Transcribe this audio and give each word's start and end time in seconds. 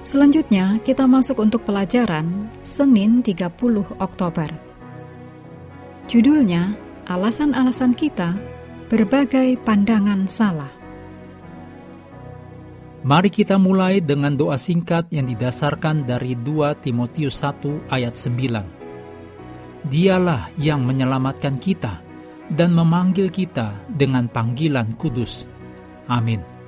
Selanjutnya, 0.00 0.80
kita 0.80 1.04
masuk 1.04 1.44
untuk 1.44 1.64
pelajaran 1.68 2.48
Senin 2.64 3.20
30 3.20 3.52
Oktober. 4.00 4.48
Judulnya, 6.08 6.74
Alasan-alasan 7.10 7.98
kita 7.98 8.38
berbagai 8.86 9.58
pandangan 9.66 10.30
salah. 10.30 10.70
Mari 13.02 13.34
kita 13.34 13.58
mulai 13.58 13.98
dengan 13.98 14.38
doa 14.38 14.54
singkat 14.54 15.10
yang 15.10 15.26
didasarkan 15.26 16.06
dari 16.06 16.38
2 16.38 16.70
Timotius 16.78 17.42
1 17.42 17.90
ayat 17.90 18.14
9. 18.14 19.90
Dialah 19.90 20.54
yang 20.54 20.86
menyelamatkan 20.86 21.58
kita 21.58 21.98
dan 22.46 22.78
memanggil 22.78 23.26
kita 23.26 23.74
dengan 23.90 24.30
panggilan 24.30 24.94
kudus. 24.94 25.50
Amin. 26.06 26.59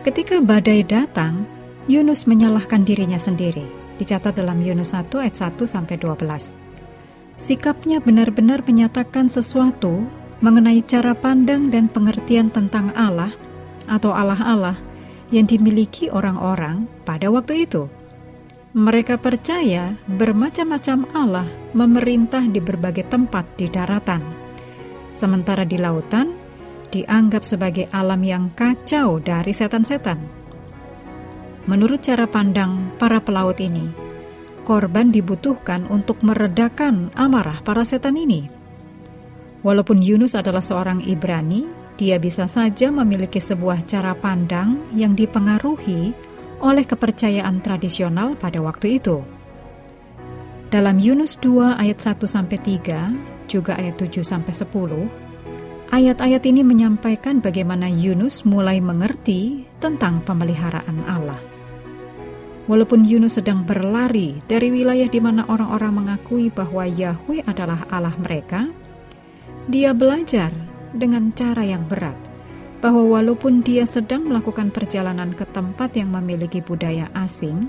Ketika 0.00 0.40
badai 0.40 0.80
datang, 0.80 1.44
Yunus 1.84 2.24
menyalahkan 2.24 2.88
dirinya 2.88 3.20
sendiri. 3.20 3.68
Dicatat 4.00 4.32
dalam 4.32 4.64
Yunus 4.64 4.96
1 4.96 5.12
ayat 5.20 5.36
1 5.36 5.68
sampai 5.68 6.00
12. 6.00 6.56
Sikapnya 7.36 8.00
benar-benar 8.00 8.64
menyatakan 8.64 9.28
sesuatu 9.28 10.08
mengenai 10.40 10.80
cara 10.88 11.12
pandang 11.12 11.68
dan 11.68 11.92
pengertian 11.92 12.48
tentang 12.48 12.96
Allah 12.96 13.28
atau 13.92 14.16
Allah-Allah 14.16 14.80
yang 15.28 15.44
dimiliki 15.44 16.08
orang-orang 16.08 16.88
pada 17.04 17.28
waktu 17.28 17.68
itu. 17.68 17.84
Mereka 18.72 19.20
percaya 19.20 20.00
bermacam-macam 20.08 21.12
Allah 21.12 21.48
memerintah 21.76 22.48
di 22.48 22.56
berbagai 22.56 23.04
tempat 23.12 23.52
di 23.60 23.68
daratan. 23.68 24.24
Sementara 25.12 25.68
di 25.68 25.76
lautan, 25.76 26.39
dianggap 26.90 27.46
sebagai 27.46 27.86
alam 27.94 28.20
yang 28.22 28.50
kacau 28.54 29.22
dari 29.22 29.54
setan-setan. 29.54 30.18
Menurut 31.70 32.02
cara 32.02 32.26
pandang 32.26 32.90
para 32.98 33.22
pelaut 33.22 33.58
ini, 33.62 33.90
korban 34.66 35.14
dibutuhkan 35.14 35.86
untuk 35.86 36.20
meredakan 36.26 37.14
amarah 37.14 37.62
para 37.62 37.86
setan 37.86 38.18
ini. 38.18 38.50
Walaupun 39.60 40.00
Yunus 40.00 40.34
adalah 40.34 40.64
seorang 40.64 41.04
Ibrani, 41.04 41.68
dia 42.00 42.16
bisa 42.16 42.48
saja 42.48 42.88
memiliki 42.88 43.38
sebuah 43.38 43.84
cara 43.84 44.16
pandang 44.16 44.80
yang 44.96 45.12
dipengaruhi 45.12 46.16
oleh 46.64 46.84
kepercayaan 46.88 47.60
tradisional 47.60 48.36
pada 48.40 48.60
waktu 48.64 48.96
itu. 48.96 49.20
Dalam 50.72 50.96
Yunus 50.96 51.36
2 51.42 51.76
ayat 51.76 51.98
1 51.98 52.24
sampai 52.24 52.56
3, 52.62 53.50
juga 53.50 53.74
ayat 53.76 54.00
7 54.00 54.22
sampai 54.22 54.54
10, 54.54 55.29
Ayat-ayat 55.90 56.46
ini 56.46 56.62
menyampaikan 56.62 57.42
bagaimana 57.42 57.90
Yunus 57.90 58.46
mulai 58.46 58.78
mengerti 58.78 59.66
tentang 59.82 60.22
pemeliharaan 60.22 61.02
Allah. 61.02 61.42
Walaupun 62.70 63.02
Yunus 63.02 63.42
sedang 63.42 63.66
berlari 63.66 64.38
dari 64.46 64.70
wilayah 64.70 65.10
di 65.10 65.18
mana 65.18 65.42
orang-orang 65.50 65.90
mengakui 65.90 66.46
bahwa 66.46 66.86
Yahweh 66.86 67.42
adalah 67.42 67.90
Allah 67.90 68.14
mereka, 68.22 68.70
dia 69.66 69.90
belajar 69.90 70.54
dengan 70.94 71.34
cara 71.34 71.66
yang 71.66 71.82
berat 71.90 72.14
bahwa 72.78 73.18
walaupun 73.18 73.66
dia 73.66 73.82
sedang 73.82 74.30
melakukan 74.30 74.70
perjalanan 74.70 75.34
ke 75.34 75.42
tempat 75.50 75.98
yang 75.98 76.14
memiliki 76.14 76.62
budaya 76.62 77.10
asing, 77.18 77.66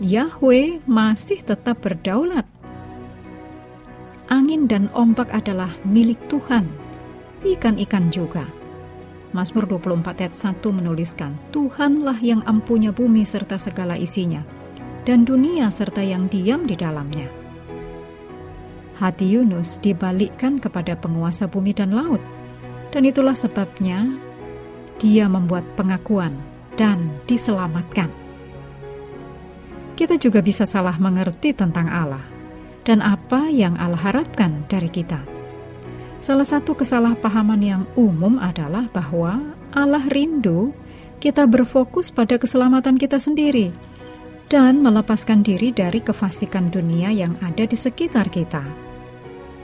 Yahweh 0.00 0.80
masih 0.88 1.44
tetap 1.44 1.84
berdaulat. 1.84 2.48
Angin 4.32 4.64
dan 4.64 4.88
ombak 4.96 5.28
adalah 5.36 5.76
milik 5.84 6.16
Tuhan 6.32 6.85
ikan-ikan 7.54 8.10
juga. 8.10 8.50
Mazmur 9.30 9.68
24 9.68 10.26
ayat 10.26 10.34
1 10.34 10.64
menuliskan, 10.72 11.36
Tuhanlah 11.52 12.18
yang 12.24 12.40
ampunya 12.48 12.90
bumi 12.90 13.22
serta 13.22 13.60
segala 13.60 13.94
isinya, 13.94 14.42
dan 15.06 15.22
dunia 15.22 15.70
serta 15.70 16.00
yang 16.00 16.26
diam 16.26 16.66
di 16.66 16.74
dalamnya. 16.74 17.28
Hati 18.96 19.28
Yunus 19.28 19.76
dibalikkan 19.84 20.56
kepada 20.56 20.96
penguasa 20.96 21.44
bumi 21.44 21.76
dan 21.76 21.92
laut, 21.92 22.22
dan 22.96 23.04
itulah 23.04 23.36
sebabnya 23.36 24.08
dia 24.96 25.28
membuat 25.28 25.68
pengakuan 25.76 26.32
dan 26.80 27.12
diselamatkan. 27.28 28.08
Kita 29.96 30.16
juga 30.16 30.40
bisa 30.40 30.64
salah 30.64 30.96
mengerti 30.96 31.52
tentang 31.52 31.88
Allah 31.88 32.24
dan 32.88 33.04
apa 33.04 33.48
yang 33.52 33.76
Allah 33.76 34.00
harapkan 34.00 34.64
dari 34.68 34.88
kita. 34.88 35.35
Salah 36.26 36.42
satu 36.42 36.74
kesalahpahaman 36.74 37.62
yang 37.62 37.82
umum 37.94 38.42
adalah 38.42 38.90
bahwa 38.90 39.54
Allah 39.70 40.02
rindu 40.10 40.74
kita 41.22 41.46
berfokus 41.46 42.10
pada 42.10 42.34
keselamatan 42.34 42.98
kita 42.98 43.22
sendiri 43.22 43.70
dan 44.50 44.82
melepaskan 44.82 45.46
diri 45.46 45.70
dari 45.70 46.02
kefasikan 46.02 46.66
dunia 46.74 47.14
yang 47.14 47.38
ada 47.46 47.62
di 47.62 47.78
sekitar 47.78 48.26
kita. 48.26 48.66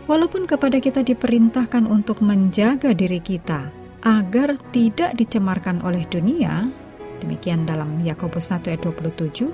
Walaupun 0.07 0.47
kepada 0.47 0.79
kita 0.79 1.03
diperintahkan 1.03 1.83
untuk 1.83 2.23
menjaga 2.23 2.95
diri 2.95 3.19
kita 3.19 3.67
agar 4.07 4.55
tidak 4.71 5.19
dicemarkan 5.19 5.83
oleh 5.83 6.07
dunia, 6.15 6.71
demikian 7.19 7.67
dalam 7.67 7.99
Yakobus 8.07 8.55
1 8.55 8.71
ayat 8.71 8.87
27, 8.87 9.51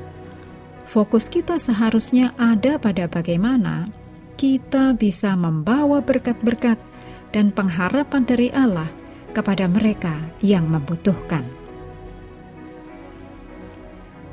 fokus 0.85 1.33
kita 1.33 1.57
seharusnya 1.57 2.37
ada 2.37 2.77
pada 2.77 3.09
bagaimana 3.09 3.89
kita 4.37 4.93
bisa 4.93 5.33
membawa 5.35 6.05
berkat-berkat 6.05 6.88
dan 7.33 7.53
pengharapan 7.53 8.23
dari 8.25 8.49
Allah 8.53 8.89
kepada 9.37 9.69
mereka 9.69 10.19
yang 10.41 10.67
membutuhkan. 10.67 11.45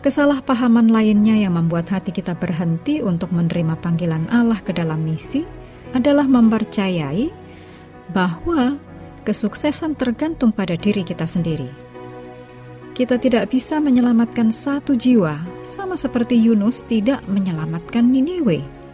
Kesalahpahaman 0.05 0.93
lainnya 0.93 1.33
yang 1.33 1.57
membuat 1.57 1.89
hati 1.89 2.13
kita 2.13 2.37
berhenti 2.37 3.01
untuk 3.01 3.33
menerima 3.33 3.73
panggilan 3.81 4.29
Allah 4.29 4.61
ke 4.61 4.69
dalam 4.69 5.01
misi 5.01 5.41
adalah 5.97 6.29
mempercayai 6.29 7.33
bahwa 8.13 8.77
kesuksesan 9.25 9.97
tergantung 9.97 10.53
pada 10.53 10.77
diri 10.77 11.01
kita 11.01 11.25
sendiri. 11.25 11.67
Kita 12.93 13.17
tidak 13.17 13.49
bisa 13.49 13.81
menyelamatkan 13.81 14.53
satu 14.53 14.93
jiwa, 14.93 15.41
sama 15.65 15.97
seperti 15.97 16.37
Yunus 16.37 16.85
tidak 16.85 17.25
menyelamatkan 17.25 18.05
Niniwe 18.05 18.84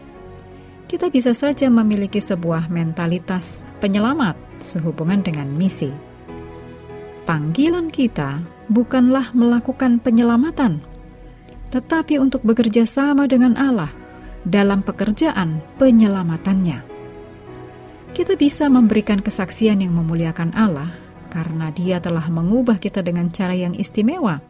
kita 0.91 1.07
bisa 1.07 1.31
saja 1.31 1.71
memiliki 1.71 2.19
sebuah 2.19 2.67
mentalitas 2.67 3.63
penyelamat 3.79 4.35
sehubungan 4.59 5.23
dengan 5.23 5.47
misi. 5.47 5.87
Panggilan 7.23 7.87
kita 7.87 8.43
bukanlah 8.67 9.31
melakukan 9.31 10.03
penyelamatan, 10.03 10.83
tetapi 11.71 12.19
untuk 12.19 12.43
bekerja 12.43 12.83
sama 12.83 13.23
dengan 13.23 13.55
Allah 13.55 13.87
dalam 14.43 14.83
pekerjaan 14.83 15.63
penyelamatannya. 15.79 16.83
Kita 18.11 18.35
bisa 18.35 18.67
memberikan 18.67 19.23
kesaksian 19.23 19.79
yang 19.79 19.95
memuliakan 19.95 20.51
Allah 20.51 20.91
karena 21.31 21.71
Dia 21.71 22.03
telah 22.03 22.27
mengubah 22.27 22.83
kita 22.83 22.99
dengan 22.99 23.31
cara 23.31 23.55
yang 23.55 23.71
istimewa. 23.79 24.43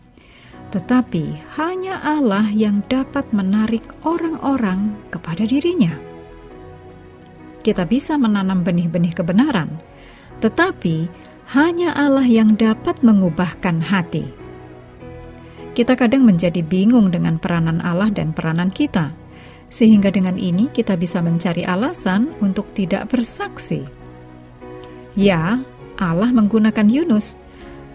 Tetapi 0.74 1.54
hanya 1.62 2.02
Allah 2.02 2.50
yang 2.50 2.82
dapat 2.90 3.30
menarik 3.30 3.86
orang-orang 4.02 4.98
kepada 5.14 5.46
dirinya 5.46 6.10
kita 7.62 7.86
bisa 7.86 8.18
menanam 8.18 8.66
benih-benih 8.66 9.14
kebenaran, 9.14 9.78
tetapi 10.42 11.08
hanya 11.54 11.94
Allah 11.94 12.26
yang 12.26 12.58
dapat 12.58 13.00
mengubahkan 13.06 13.80
hati. 13.80 14.26
Kita 15.72 15.96
kadang 15.96 16.28
menjadi 16.28 16.60
bingung 16.60 17.16
dengan 17.16 17.40
peranan 17.40 17.80
Allah 17.80 18.12
dan 18.12 18.36
peranan 18.36 18.74
kita, 18.74 19.16
sehingga 19.72 20.12
dengan 20.12 20.36
ini 20.36 20.68
kita 20.68 21.00
bisa 21.00 21.24
mencari 21.24 21.64
alasan 21.64 22.36
untuk 22.44 22.68
tidak 22.76 23.08
bersaksi. 23.08 23.88
Ya, 25.16 25.64
Allah 25.96 26.32
menggunakan 26.36 26.92
Yunus, 26.92 27.40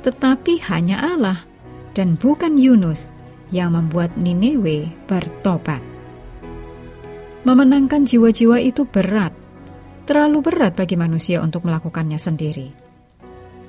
tetapi 0.06 0.62
hanya 0.72 1.02
Allah 1.02 1.44
dan 1.92 2.16
bukan 2.16 2.56
Yunus 2.56 3.12
yang 3.52 3.76
membuat 3.76 4.12
Nineveh 4.16 4.88
bertobat. 5.04 5.80
Memenangkan 7.46 8.02
jiwa-jiwa 8.08 8.58
itu 8.58 8.82
berat, 8.88 9.30
terlalu 10.06 10.38
berat 10.40 10.78
bagi 10.78 10.94
manusia 10.94 11.42
untuk 11.42 11.66
melakukannya 11.66 12.16
sendiri. 12.16 12.70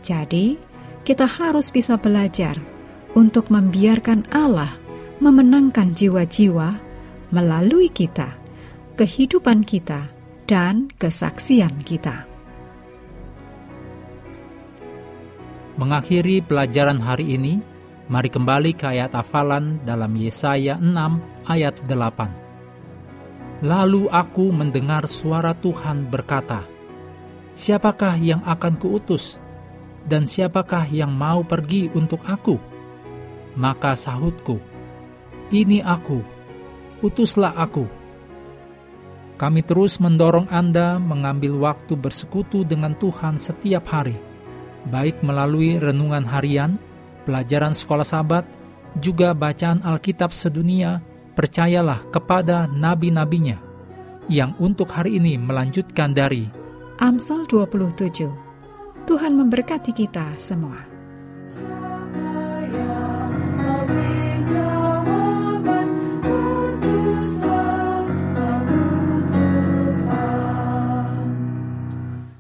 Jadi, 0.06 0.56
kita 1.04 1.26
harus 1.26 1.74
bisa 1.74 1.98
belajar 1.98 2.56
untuk 3.18 3.50
membiarkan 3.50 4.30
Allah 4.30 4.78
memenangkan 5.18 5.98
jiwa-jiwa 5.98 6.78
melalui 7.34 7.90
kita, 7.90 8.38
kehidupan 8.96 9.66
kita, 9.66 10.14
dan 10.48 10.88
kesaksian 10.96 11.84
kita. 11.84 12.24
Mengakhiri 15.78 16.42
pelajaran 16.42 16.98
hari 16.98 17.38
ini, 17.38 17.60
mari 18.10 18.32
kembali 18.32 18.74
ke 18.74 18.98
ayat 18.98 19.14
hafalan 19.14 19.78
dalam 19.86 20.10
Yesaya 20.18 20.80
6 20.80 20.90
ayat 21.46 21.76
8. 21.86 22.47
Lalu 23.66 24.06
aku 24.14 24.54
mendengar 24.54 25.10
suara 25.10 25.58
Tuhan 25.58 26.06
berkata, 26.06 26.62
Siapakah 27.58 28.14
yang 28.22 28.46
akan 28.46 28.78
kuutus? 28.78 29.42
Dan 30.06 30.30
siapakah 30.30 30.86
yang 30.86 31.10
mau 31.10 31.42
pergi 31.42 31.90
untuk 31.90 32.22
aku? 32.30 32.62
Maka 33.58 33.98
sahutku, 33.98 34.62
Ini 35.50 35.82
aku, 35.82 36.22
utuslah 37.02 37.58
aku. 37.58 37.90
Kami 39.42 39.66
terus 39.66 39.98
mendorong 39.98 40.50
Anda 40.54 41.02
mengambil 41.02 41.58
waktu 41.58 41.98
bersekutu 41.98 42.62
dengan 42.62 42.94
Tuhan 42.94 43.42
setiap 43.42 43.90
hari, 43.90 44.18
baik 44.90 45.26
melalui 45.26 45.82
renungan 45.82 46.26
harian, 46.30 46.78
pelajaran 47.26 47.74
sekolah 47.74 48.06
sahabat, 48.06 48.46
juga 48.98 49.34
bacaan 49.38 49.82
Alkitab 49.82 50.30
sedunia, 50.34 51.02
percayalah 51.38 52.02
kepada 52.10 52.66
nabi-nabinya, 52.74 53.62
yang 54.26 54.58
untuk 54.58 54.90
hari 54.90 55.22
ini 55.22 55.38
melanjutkan 55.38 56.18
dari 56.18 56.50
Amsal 56.98 57.46
27. 57.46 58.26
Tuhan 59.06 59.38
memberkati 59.38 59.94
kita 59.94 60.34
semua. 60.42 60.97